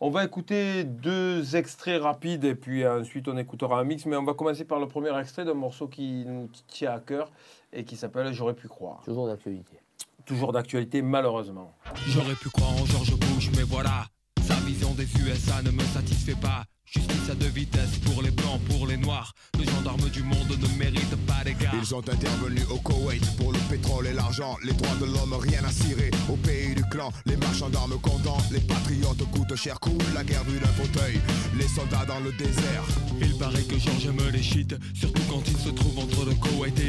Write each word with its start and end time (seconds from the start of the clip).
On 0.00 0.10
va 0.10 0.24
écouter 0.24 0.84
deux 0.84 1.56
extraits 1.56 2.00
rapides 2.00 2.44
et 2.44 2.54
puis 2.54 2.86
ensuite 2.86 3.26
on 3.26 3.36
écoutera 3.36 3.80
un 3.80 3.84
mix. 3.84 4.06
Mais 4.06 4.16
on 4.16 4.22
va 4.22 4.34
commencer 4.34 4.64
par 4.64 4.78
le 4.78 4.86
premier 4.86 5.16
extrait 5.18 5.44
d'un 5.44 5.54
morceau 5.54 5.88
qui 5.88 6.24
nous 6.24 6.48
tient 6.68 6.92
à 6.92 7.00
cœur 7.00 7.32
et 7.72 7.82
qui 7.82 7.96
s'appelle 7.96 8.32
J'aurais 8.32 8.54
pu 8.54 8.68
croire. 8.68 9.02
Toujours 9.04 9.26
d'actualité. 9.26 9.76
Toujours 10.24 10.52
d'actualité, 10.52 11.02
malheureusement. 11.02 11.74
J'aurais 12.06 12.34
pu 12.34 12.48
croire 12.48 12.70
en 12.80 12.86
George 12.86 13.18
Bush, 13.18 13.50
mais 13.56 13.64
voilà, 13.64 14.06
sa 14.46 14.54
vision 14.56 14.94
des 14.94 15.06
USA 15.20 15.62
ne 15.62 15.70
me 15.70 15.82
satisfait 15.82 16.36
pas. 16.40 16.62
Justice 16.84 17.30
à 17.30 17.34
deux 17.34 17.48
vitesses 17.48 17.98
pour 17.98 18.22
les 18.22 18.30
blancs, 18.30 18.60
pour 18.70 18.86
les 18.86 18.96
noirs. 18.96 19.32
Les 19.58 19.64
gendarmes 19.64 20.08
du 20.10 20.22
monde 20.22 20.48
ne 20.48 20.78
méritent 20.78 21.26
pas 21.26 21.44
d'égard. 21.44 21.74
Ils 21.74 21.94
ont 21.94 21.98
intervenu 21.98 22.60
au 22.70 22.78
Koweït 22.78 23.36
pour 23.36 23.52
le 23.52 23.58
pétrole 23.68 24.06
Les 24.62 24.72
droits 24.72 24.94
de 25.00 25.06
l'homme, 25.06 25.34
rien 25.34 25.64
à 25.64 25.72
cirer. 25.72 26.12
Au 26.30 26.36
pays 26.36 26.72
du 26.72 26.84
clan, 26.84 27.10
les 27.26 27.36
marchands 27.36 27.70
d'armes 27.70 27.98
contents. 28.00 28.38
Les 28.52 28.60
patriotes 28.60 29.24
coûtent 29.32 29.56
cher, 29.56 29.80
cool 29.80 29.98
la 30.14 30.22
guerre 30.22 30.44
vue 30.44 30.60
d'un 30.60 30.68
fauteuil. 30.68 31.20
Les 31.56 31.66
soldats 31.66 32.04
dans 32.06 32.20
le 32.20 32.30
désert. 32.32 32.84
Il 33.20 33.36
paraît 33.36 33.64
que 33.64 33.76
Georges 33.76 34.06
aime 34.06 34.30
les 34.32 34.42
shit, 34.42 34.76
surtout 34.94 35.22
quand 35.28 35.42
il 35.44 35.56
se 35.56 35.70
trouve 35.70 35.98
entre 35.98 36.24
le 36.24 36.34
Koweït 36.34 36.78
et 36.78 36.87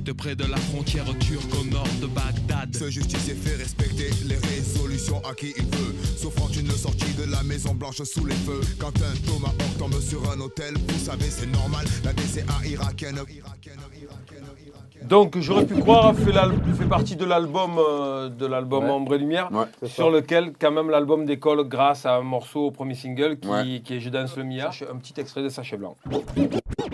près 0.00 0.34
de 0.34 0.44
la 0.44 0.56
frontière 0.56 1.04
turque 1.18 1.52
au 1.60 1.64
nord 1.70 1.86
de 2.00 2.06
Bagdad. 2.06 2.74
Ce 2.74 2.90
justicier 2.90 3.34
fait 3.34 3.56
respecter 3.56 4.10
les 4.26 4.36
résolutions 4.36 5.20
à 5.28 5.34
qui 5.34 5.52
il 5.56 5.64
veut. 5.64 5.94
Saufant 6.16 6.48
une 6.48 6.70
sortie 6.70 7.12
de 7.14 7.30
la 7.30 7.42
Maison 7.42 7.74
Blanche 7.74 8.02
sous 8.02 8.24
les 8.24 8.34
feux. 8.34 8.60
Quand 8.78 8.88
un 8.96 9.14
tomahawk 9.26 9.78
tombe 9.78 10.00
sur 10.00 10.22
un 10.30 10.40
hôtel, 10.40 10.74
vous 10.88 10.98
savez 10.98 11.26
c'est 11.28 11.46
normal. 11.50 11.84
La 12.04 12.12
DCA 12.12 12.66
irakienne. 12.66 13.20
Donc 15.04 15.38
j'aurais 15.40 15.66
pu 15.66 15.74
croire 15.80 16.14
fait, 16.14 16.32
fait 16.32 16.88
partie 16.88 17.16
de 17.16 17.24
l'album 17.24 17.72
euh, 17.78 18.28
de 18.28 18.46
l'album 18.46 18.84
Ouais. 18.84 18.90
Ombre 18.90 19.14
et 19.14 19.18
Lumière, 19.18 19.50
Ouais, 19.52 19.88
sur 19.88 20.10
lequel 20.10 20.52
quand 20.58 20.70
même 20.70 20.90
l'album 20.90 21.24
décolle 21.26 21.68
grâce 21.68 22.06
à 22.06 22.16
un 22.16 22.22
morceau 22.22 22.66
au 22.66 22.70
premier 22.70 22.94
single 22.94 23.38
qui, 23.38 23.48
Ouais. 23.48 23.80
qui 23.84 23.94
est 23.94 24.00
Je 24.00 24.08
danse 24.10 24.36
le 24.36 24.44
Mia, 24.44 24.70
un 24.90 24.96
petit 24.96 25.20
extrait 25.20 25.42
de 25.42 25.48
Sachet 25.48 25.76
Blanc. 25.76 25.96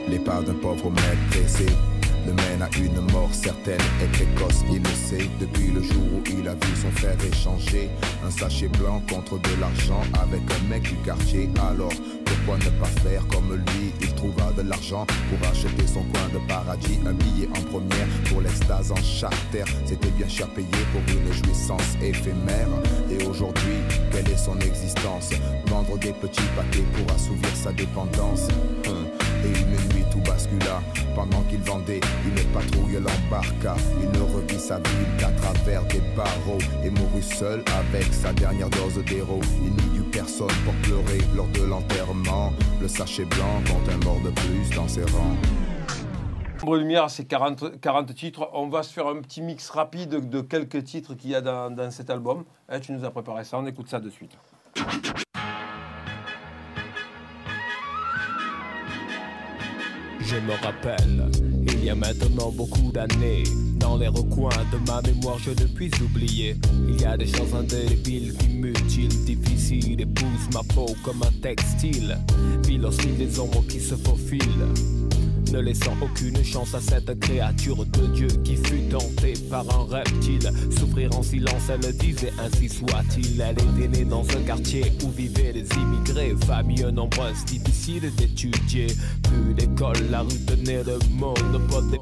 Les 0.09 0.19
pas 0.19 0.41
d'un 0.43 0.55
pauvre 0.55 0.91
maître 0.91 1.98
le 2.29 2.35
mène 2.35 2.63
à 2.63 2.69
une 2.77 3.01
mort 3.13 3.31
certaine 3.33 3.81
et 4.03 4.07
précoce, 4.07 4.63
il 4.71 4.83
le 4.83 4.89
sait, 4.89 5.29
depuis 5.41 5.69
le 5.69 5.83
jour 5.83 6.05
où 6.15 6.23
il 6.39 6.47
a 6.47 6.53
vu 6.53 6.77
son 6.81 6.91
frère 6.91 7.17
échanger 7.25 7.89
un 8.27 8.31
sachet 8.31 8.69
blanc 8.69 9.03
contre 9.11 9.39
de 9.39 9.61
l'argent 9.61 10.03
avec 10.21 10.41
un 10.51 10.69
mec 10.69 10.83
du 10.83 10.97
quartier. 10.97 11.49
Alors, 11.71 11.93
pourquoi 12.27 12.59
ne 12.59 12.71
pas 12.79 13.01
faire 13.03 13.27
comme 13.29 13.55
lui? 13.55 13.93
Il 14.03 14.15
trouva 14.15 14.53
de 14.57 14.63
l'argent 14.63 15.07
pour 15.31 15.49
acheter 15.49 15.87
son 15.87 16.03
coin 16.03 16.29
de 16.35 16.47
paradis, 16.47 16.99
un 17.07 17.15
billet 17.15 17.49
en 17.57 17.63
première 17.63 18.09
pour 18.29 18.43
l'extase 18.43 18.93
en 18.93 19.03
charter. 19.03 19.65
C'était 19.87 20.11
bien 20.11 20.29
cher 20.29 20.49
payé 20.49 20.69
pour 20.93 21.01
une 21.09 21.33
jouissance 21.33 21.97
éphémère. 22.03 22.69
Et 23.11 23.25
aujourd'hui, 23.25 23.79
quelle 24.13 24.29
est 24.29 24.37
son 24.37 24.59
existence? 24.61 25.31
Vendre 25.69 25.97
des 25.99 26.13
petits 26.13 26.49
paquets 26.55 26.85
pour 26.93 27.15
assouvir 27.15 27.55
sa 27.55 27.73
dépendance. 27.73 28.49
Hum. 28.87 29.18
Et 29.45 29.59
une 29.61 29.95
nuit 29.95 30.05
tout 30.11 30.21
bascula 30.21 30.81
Pendant 31.15 31.43
qu'il 31.43 31.61
vendait, 31.61 32.01
une 32.25 32.53
patrouille 32.53 32.99
l'embarqua 33.01 33.77
Il 34.03 34.11
ne 34.11 34.25
revit 34.35 34.59
sa 34.59 34.77
ville 34.77 35.17
qu'à 35.19 35.31
travers 35.31 35.85
des 35.87 36.03
barreaux 36.17 36.59
Et 36.85 36.91
mourut 36.91 37.23
seul 37.23 37.63
avec 37.79 38.13
sa 38.13 38.33
dernière 38.33 38.71
dose 38.71 39.03
d'héros 39.05 39.41
Il 39.63 39.73
n'y 39.73 39.99
eut 39.99 40.11
personne 40.11 40.49
pour 40.65 40.75
pleurer 40.83 41.21
lors 41.37 41.49
de 41.49 41.63
l'enterrement 41.63 42.53
Le 42.81 42.89
sachet 42.89 43.25
blanc 43.25 43.63
compte 43.67 43.89
un 43.89 44.05
mort 44.05 44.21
de 44.25 44.31
plus 44.31 44.77
dans 44.77 44.89
ses 44.89 45.03
rangs 45.03 45.37
Lumière, 46.67 47.09
c'est 47.09 47.25
40, 47.25 47.81
40 47.81 48.15
titres. 48.15 48.51
On 48.53 48.69
va 48.69 48.83
se 48.83 48.93
faire 48.93 49.07
un 49.07 49.21
petit 49.23 49.41
mix 49.41 49.71
rapide 49.71 50.29
de 50.29 50.41
quelques 50.41 50.85
titres 50.85 51.15
qu'il 51.15 51.31
y 51.31 51.35
a 51.35 51.41
dans, 51.41 51.71
dans 51.71 51.91
cet 51.91 52.11
album. 52.11 52.45
Hein, 52.69 52.81
tu 52.81 52.93
nous 52.93 53.05
as 53.05 53.11
préparé 53.11 53.45
ça, 53.45 53.59
on 53.59 53.67
écoute 53.67 53.89
ça 53.89 54.01
de 54.01 54.11
suite. 54.11 54.37
Je 60.31 60.37
me 60.37 60.53
rappelle, 60.63 61.31
il 61.67 61.85
y 61.87 61.89
a 61.89 61.95
maintenant 61.95 62.51
beaucoup 62.51 62.93
d'années, 62.93 63.45
dans 63.77 63.97
les 63.97 64.09
recoins 64.09 64.51
de 64.71 64.77
ma 64.87 65.01
mémoire, 65.01 65.39
je 65.39 65.51
ne 65.51 65.67
puis 65.69 65.91
oublier. 66.03 66.55
Il 66.87 67.01
y 67.01 67.07
a 67.07 67.17
des 67.17 67.27
choses 67.27 67.55
indélébiles 67.55 68.37
qui 68.37 68.49
mutilent, 68.49 69.25
difficiles, 69.25 69.99
épousent 69.99 70.51
ma 70.53 70.63
peau 70.75 70.95
comme 71.03 71.23
un 71.23 71.33
textile. 71.41 72.19
Pile 72.63 72.85
aussi 72.85 73.09
des 73.13 73.41
ombres 73.41 73.65
qui 73.69 73.81
se 73.81 73.95
faufilent. 73.95 75.08
Ne 75.53 75.61
laissant 75.61 75.97
aucune 76.03 76.45
chance 76.45 76.75
à 76.75 76.81
cette 76.81 77.19
créature 77.21 77.85
de 77.85 78.07
Dieu 78.09 78.29
qui 78.45 78.57
fut 78.57 78.83
tentée 78.91 79.33
par 79.51 79.65
un 79.75 79.85
reptile. 79.85 80.51
Souffrir 80.79 81.17
en 81.17 81.23
silence, 81.23 81.71
elle 81.71 81.97
disait 81.97 82.33
ainsi 82.39 82.69
soit-il. 82.69 83.41
Elle 83.41 83.57
était 83.59 83.89
née 83.89 84.05
dans 84.05 84.25
un 84.37 84.43
quartier 84.43 84.93
où 85.05 85.11
vivaient 85.11 85.53
les 85.53 85.67
immigrés, 85.75 86.35
famille 86.47 86.85
nombreuse, 86.93 87.45
difficile 87.47 88.15
d'étudier. 88.17 88.89
Plus 89.23 89.55
d'école, 89.55 89.97
la 90.11 90.21
rue 90.21 90.45
tenait 90.47 90.85
le 90.85 90.99
monopole 91.11 91.99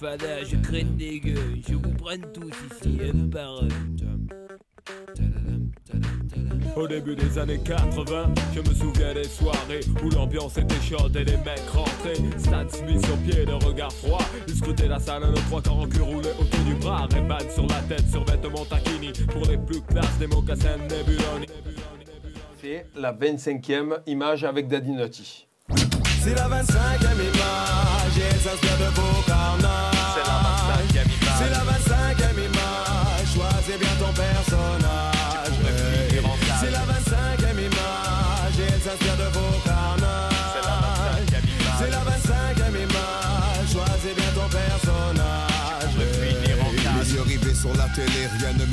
fada, 0.00 0.42
je 0.44 0.56
crains 0.56 0.96
des 0.96 1.20
gueux, 1.20 1.56
je 1.68 1.74
vous 1.74 1.94
prenne 1.94 2.24
tous 2.32 2.48
ici 2.48 2.98
un 3.02 3.28
par 3.28 3.62
un. 3.62 3.68
Au 6.76 6.88
début 6.88 7.14
des 7.14 7.38
années 7.38 7.60
80, 7.62 8.32
je 8.54 8.60
me 8.60 8.74
souviens 8.74 9.12
des 9.12 9.24
soirées 9.24 9.80
où 10.02 10.08
l'ambiance 10.10 10.56
était 10.56 10.80
chaude 10.80 11.14
et 11.16 11.24
les 11.24 11.36
mecs 11.38 11.68
rentraient. 11.72 12.14
Stan 12.38 12.66
Smith 12.68 13.04
sur 13.04 13.16
pied, 13.18 13.44
le 13.44 13.54
regard 13.56 13.92
froid. 13.92 14.22
Ils 14.48 14.54
scrutaient 14.54 14.88
la 14.88 14.98
salle, 14.98 15.22
nos 15.22 15.34
trois 15.34 15.60
quarts 15.60 15.78
en 15.78 15.86
cul 15.86 16.00
roulés 16.00 16.30
autour 16.40 16.60
du 16.60 16.74
bras. 16.74 17.06
Ray-Ban 17.10 17.50
sur 17.52 17.66
la 17.66 17.80
tête, 17.82 18.08
sur 18.10 18.24
vêtements 18.24 18.64
taquini. 18.64 19.12
Pour 19.28 19.44
les 19.46 19.58
plus 19.58 19.82
classes, 19.82 20.18
des 20.18 20.28
mocassins 20.28 20.78
Nebuloni. 20.78 21.46
C'est 22.62 22.86
la 22.96 23.12
25e 23.12 24.00
image 24.06 24.44
avec 24.44 24.68
Daddy 24.68 24.92
Nutty. 24.92 25.46
C'est 26.22 26.34
la 26.34 26.48
25e 26.48 27.14
image 27.14 28.18
et 28.18 28.22
elle 28.30 28.40
s'inspire 28.40 28.78
de 28.78 28.94
vos 28.94 29.22
carnages. 29.26 29.89
Rien 48.50 48.66
ne 48.66 48.72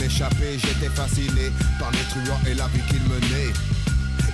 J'étais 0.57 0.89
fasciné 0.89 1.51
par 1.79 1.91
les 1.91 2.03
truands 2.09 2.39
et 2.47 2.53
la 2.53 2.67
vie 2.67 2.81
qu'ils 2.89 3.03
menaient. 3.03 3.53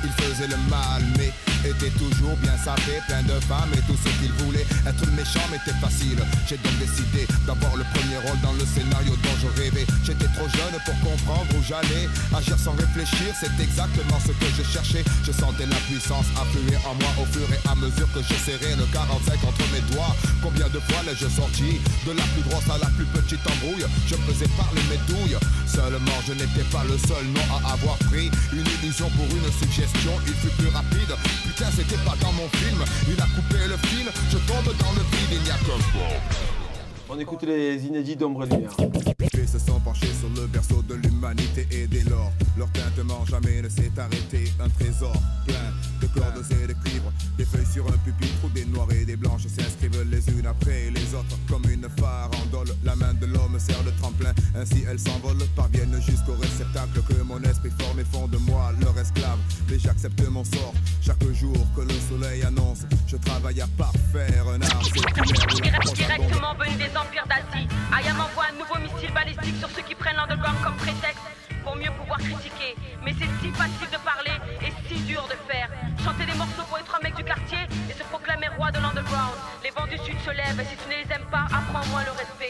Ils 0.03 0.23
faisaient 0.23 0.47
le 0.47 0.57
mal 0.69 1.03
mais 1.17 1.31
étaient 1.65 1.93
toujours 1.97 2.35
bien 2.37 2.57
sapés 2.57 2.99
Plein 3.07 3.23
de 3.23 3.37
femmes 3.47 3.71
et 3.73 3.81
tout 3.87 3.97
ce 3.97 4.09
qu'ils 4.19 4.31
voulaient. 4.43 4.65
Être 4.87 5.07
méchant 5.11 5.43
m'était 5.51 5.77
facile. 5.79 6.19
J'ai 6.47 6.57
donc 6.57 6.75
décidé 6.79 7.27
d'avoir 7.47 7.75
le 7.75 7.83
premier 7.95 8.17
rôle 8.23 8.39
dans 8.41 8.53
le 8.53 8.65
scénario 8.65 9.15
dont 9.23 9.37
je 9.41 9.49
rêvais. 9.61 9.85
J'étais 10.03 10.27
trop 10.35 10.47
jeune 10.47 10.75
pour 10.85 10.95
comprendre 11.03 11.47
où 11.55 11.61
j'allais. 11.63 12.07
Agir 12.35 12.57
sans 12.59 12.75
réfléchir 12.75 13.33
c'est 13.39 13.53
exactement 13.61 14.19
ce 14.19 14.31
que 14.31 14.49
je 14.55 14.63
cherchais. 14.63 15.03
Je 15.23 15.31
sentais 15.31 15.65
la 15.65 15.79
puissance 15.87 16.27
affluer 16.39 16.77
en 16.87 16.95
moi 16.95 17.11
au 17.21 17.25
fur 17.31 17.47
et 17.51 17.61
à 17.67 17.75
mesure 17.75 18.07
que 18.13 18.21
je 18.21 18.35
serrais 18.39 18.75
le 18.75 18.85
45 18.91 19.43
entre 19.43 19.65
mes 19.71 19.83
doigts. 19.93 20.15
Combien 20.41 20.67
de 20.69 20.79
fois 20.79 21.01
l'ai-je 21.05 21.27
sorti 21.27 21.79
De 22.05 22.11
la 22.11 22.23
plus 22.35 22.43
grosse 22.47 22.67
à 22.69 22.77
la 22.77 22.89
plus 22.95 23.05
petite 23.05 23.43
embrouille? 23.47 23.85
Je 24.07 24.15
faisais 24.27 24.49
parler 24.59 24.81
mes 24.91 25.01
douilles. 25.07 25.39
Seulement 25.67 26.19
je 26.27 26.33
n'étais 26.33 26.67
pas 26.71 26.83
le 26.83 26.97
seul 26.97 27.25
nom 27.35 27.45
à 27.55 27.73
avoir 27.73 27.97
pris 28.09 28.29
Une 28.51 28.67
illusion 28.79 29.09
pour 29.11 29.27
une 29.31 29.51
suggestion. 29.59 30.13
Il 30.27 30.33
fut 30.33 30.53
plus 30.57 30.69
rapide 30.69 31.13
Putain 31.55 31.69
c'était 31.69 32.01
pas 32.03 32.15
dans 32.19 32.31
mon 32.31 32.47
film 32.49 32.83
Il 33.07 33.19
a 33.21 33.25
coupé 33.25 33.67
le 33.67 33.77
fil 33.87 34.07
Je 34.31 34.37
tombe 34.37 34.75
dans 34.77 34.91
le 34.93 35.01
vide 35.01 35.33
Il 35.33 35.41
n'y 35.43 35.51
a 35.51 35.53
que 35.53 37.09
On 37.09 37.19
écoute 37.19 37.43
les 37.43 37.85
inédits 37.85 38.15
d'Ombre 38.15 38.45
Lumière. 38.45 38.71
Les 39.33 39.45
se 39.45 39.59
sont 39.59 39.79
penchés 39.79 40.11
sur 40.19 40.29
le 40.29 40.47
berceau 40.47 40.81
de 40.81 40.95
l'humanité 40.95 41.67
et 41.71 41.85
dès 41.85 42.03
lors, 42.09 42.31
leur 42.57 42.71
tintement 42.71 43.23
jamais 43.25 43.61
ne 43.61 43.69
s'est 43.69 43.91
arrêté. 43.97 44.51
Un 44.59 44.69
trésor 44.69 45.13
plein 45.45 45.69
de 46.01 46.07
cordes 46.07 46.43
et 46.49 46.67
de 46.67 46.73
cuivre, 46.73 47.11
des 47.37 47.45
feuilles 47.45 47.71
sur 47.71 47.85
un 47.87 47.97
pupitre 47.97 48.45
ou 48.45 48.49
des 48.49 48.65
noirs 48.65 48.91
et 48.91 49.05
des 49.05 49.15
blanches 49.15 49.45
s'inscrivent 49.47 50.07
les 50.09 50.27
unes 50.29 50.47
après 50.47 50.89
les 50.89 51.13
autres 51.13 51.37
comme 51.47 51.69
une 51.69 51.87
farandole. 51.99 52.75
La 52.83 52.95
main 52.95 53.13
de 53.13 53.27
l'homme 53.27 53.59
sert 53.59 53.83
de 53.83 53.91
ainsi 54.55 54.85
elles 54.89 54.99
s'envolent, 54.99 55.45
parviennent 55.55 55.99
jusqu'au 56.01 56.35
réceptacle 56.35 57.01
que 57.07 57.21
mon 57.23 57.41
esprit 57.43 57.71
forme 57.79 57.99
et 57.99 58.05
font 58.05 58.27
de 58.27 58.37
moi 58.37 58.71
leur 58.81 58.97
esclave. 58.97 59.39
Mais 59.69 59.79
j'accepte 59.79 60.21
mon 60.29 60.43
sort 60.43 60.73
chaque 61.01 61.23
jour 61.33 61.55
que 61.75 61.81
le 61.81 61.93
soleil 62.09 62.43
annonce. 62.43 62.81
Je 63.07 63.17
travaille 63.17 63.61
à 63.61 63.67
parfaire 63.77 64.47
un 64.47 64.61
art 64.61 64.81
Directement 65.93 66.55
venu 66.55 66.75
des 66.75 66.97
empires 66.97 67.27
d'Asie, 67.27 67.67
Ayam 67.95 68.19
envoie 68.19 68.45
un 68.51 68.57
nouveau 68.57 68.79
missile 68.79 69.13
balistique 69.13 69.57
sur 69.59 69.69
ceux 69.69 69.83
qui 69.83 69.95
prennent 69.95 70.15
l'underground 70.15 70.57
comme 70.63 70.75
prétexte 70.75 71.23
pour 71.63 71.75
mieux 71.75 71.91
pouvoir 71.97 72.19
critiquer. 72.19 72.75
Mais 73.03 73.13
c'est 73.17 73.31
si 73.41 73.51
facile 73.53 73.89
de 73.91 74.01
parler 74.03 74.35
et 74.61 74.71
si 74.87 74.99
dur 75.03 75.23
de 75.27 75.37
faire. 75.51 75.69
Chanter 76.03 76.25
des 76.25 76.37
morceaux 76.37 76.67
pour 76.67 76.77
être 76.77 76.93
un 76.99 77.03
mec 77.03 77.15
du 77.15 77.23
quartier 77.23 77.63
et 77.89 77.93
se 77.93 78.03
proclamer 78.11 78.47
roi 78.57 78.71
de 78.71 78.79
l'underground. 78.79 79.35
Les 79.63 79.71
vents 79.71 79.87
du 79.87 79.97
sud 80.03 80.19
se 80.19 80.31
lèvent 80.31 80.59
et 80.59 80.67
si 80.67 80.75
tu 80.75 80.87
ne 80.91 80.99
les 80.99 81.07
aimes 81.15 81.29
pas, 81.31 81.47
apprends-moi 81.47 82.03
le 82.03 82.11
respect. 82.11 82.42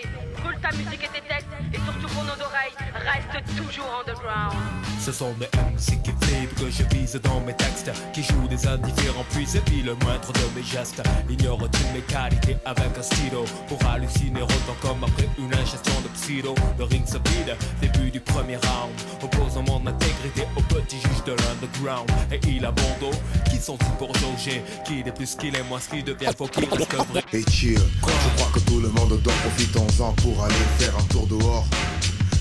Brûle 0.44 0.60
ta 0.62 0.72
musique 0.72 1.04
et 1.04 1.08
tes 1.08 1.28
textes 1.28 1.48
et 1.74 1.78
surtout 1.78 2.14
pour 2.14 2.24
nos 2.24 2.44
oreilles, 2.44 2.76
reste 2.94 3.56
toujours 3.58 4.04
underground. 4.06 4.58
Ce 5.04 5.12
sont 5.12 5.34
des 5.34 5.48
MC 5.48 6.02
qui 6.02 6.12
flippent 6.12 6.56
que 6.56 6.72
je 6.72 6.84
vise 6.96 7.20
dans 7.22 7.42
mes 7.42 7.54
textes 7.54 7.92
Qui 8.14 8.24
jouent 8.24 8.48
des 8.48 8.66
indifférents 8.66 9.26
puis 9.32 9.46
et 9.58 9.84
le 9.84 9.96
moindre 9.96 10.32
de 10.32 10.56
mes 10.56 10.64
gestes. 10.64 11.04
Ignore-t-il 11.30 11.94
mes 11.94 12.06
qualités 12.08 12.56
avec 12.64 12.98
un 12.98 13.02
stylo 13.02 13.44
Pour 13.68 13.80
halluciner 13.86 14.42
autant 14.42 14.78
comme 14.82 15.04
après 15.04 15.28
une 15.38 15.54
ingestion 15.54 16.00
de 16.04 16.08
psydo. 16.16 16.56
Le 16.78 16.86
ring 16.86 17.06
se 17.06 17.18
vide, 17.18 17.54
début 17.82 18.12
du 18.12 18.22
premier 18.22 18.56
round 18.56 18.94
Opposant 19.22 19.64
mon 19.64 19.86
intégrité 19.86 20.48
au 20.56 20.62
petit 20.62 20.96
juge 20.96 21.24
de 21.26 21.32
l'underground. 21.34 22.10
Et 22.32 22.40
il 22.48 22.66
a 22.66 22.72
bon 22.72 22.92
dos, 23.02 23.18
qui 23.50 23.58
sont-ils 23.58 23.98
pour 23.98 24.16
jauger 24.16 24.64
Qui 24.86 25.00
est 25.00 25.12
plus 25.12 25.36
qu'il 25.36 25.54
est 25.54 25.64
moins 25.64 25.82
ce 25.82 25.90
qui 25.90 26.02
devient 26.02 26.32
faux 26.38 26.48
qui 26.48 26.64
reste 26.64 26.96
vrai 27.12 27.24
Et 27.34 27.44
chill, 27.52 27.78
je 27.78 28.38
crois 28.38 28.52
que 28.54 28.60
tout 28.60 28.80
le 28.80 28.88
monde 28.88 29.20
dort, 29.22 29.34
profitons-en 29.34 30.14
pour 30.14 30.33
aller 30.42 30.54
faire 30.78 30.94
un 30.98 31.04
tour 31.04 31.28
dehors 31.28 31.66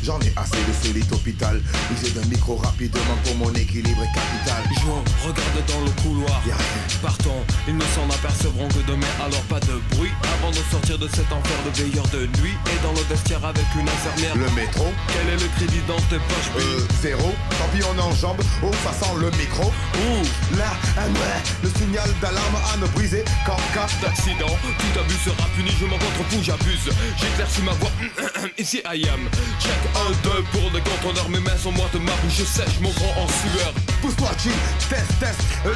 J'en 0.05 0.19
ai 0.21 0.33
assez 0.37 0.57
de 0.57 0.95
lit 0.99 1.05
hôpital. 1.13 1.61
User 1.93 2.11
d'un 2.11 2.27
micro 2.29 2.57
rapidement 2.57 3.17
pour 3.25 3.37
mon 3.37 3.53
équilibre 3.55 4.03
capital. 4.13 4.63
Jouons, 4.83 5.03
regarde 5.23 5.63
dans 5.69 5.81
le 5.85 5.91
couloir. 6.03 6.43
Y'a 6.47 6.57
rien. 6.57 6.99
Partons, 7.01 7.43
ils 7.69 7.77
ne 7.77 7.85
s'en 7.95 8.09
apercevront 8.13 8.69
que 8.69 8.83
demain, 8.87 9.07
alors 9.25 9.43
pas 9.43 9.61
de 9.61 9.79
bruit. 9.95 10.11
Avant 10.39 10.51
de 10.51 10.59
sortir 10.71 10.99
de 10.99 11.09
cet 11.09 11.31
enfer 11.33 11.57
de 11.65 11.71
veilleur 11.83 12.07
de 12.09 12.27
nuit. 12.43 12.55
Et 12.73 12.83
dans 12.83 12.93
le 12.93 13.03
vestiaire 13.09 13.45
avec 13.45 13.65
une 13.79 13.89
infirmière. 13.89 14.35
Le 14.37 14.51
métro 14.61 14.87
Quel 15.09 15.29
est 15.35 15.41
le 15.41 15.49
crédit 15.57 15.83
dans 15.87 16.01
tes 16.11 16.19
poches, 16.19 16.51
Euh, 16.59 16.81
zéro. 17.01 17.33
Tant 17.59 17.69
pis, 17.73 17.85
on 17.85 17.99
enjambe. 18.01 18.41
Oh, 18.65 18.71
ça 18.85 18.93
sent 18.93 19.13
le 19.21 19.31
micro. 19.39 19.67
Ouh, 19.71 20.57
Là, 20.59 20.73
un 20.99 21.09
ouais, 21.15 21.41
le 21.63 21.71
signal 21.79 22.09
d'alarme 22.21 22.57
à 22.75 22.77
ne 22.77 22.87
briser 22.89 23.25
qu'en 23.47 23.57
cas 23.73 23.87
d'accident, 24.03 24.51
tout 24.63 25.01
abus 25.01 25.15
sera 25.25 25.49
puni, 25.57 25.71
je 25.81 25.87
m'en 25.87 25.97
contrefous, 25.99 26.43
j'abuse. 26.43 26.91
J'éclaircis 27.21 27.63
ma 27.63 27.73
voix, 27.73 27.91
ici 28.59 28.83
I 28.85 29.09
am. 29.09 29.21
Check 29.61 29.79
1, 29.95 30.11
2 30.23 30.43
pour 30.53 30.71
des 30.71 30.81
contrôleurs, 30.81 31.29
mes 31.29 31.41
mains 31.41 31.57
sont 31.57 31.73
moites, 31.73 31.95
ma 31.95 32.13
bouche 32.23 32.45
sèche, 32.45 32.81
mon 32.81 32.91
grand 32.91 33.23
en 33.23 33.29
sueur. 33.29 33.73
Pousse-toi, 34.01 34.31
chill, 34.39 34.53
test, 34.89 35.19
test. 35.21 35.41
Euh, 35.67 35.73